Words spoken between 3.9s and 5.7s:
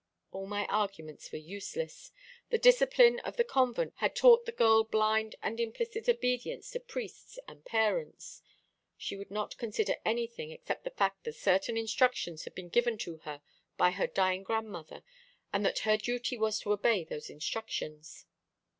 had taught the girl blind and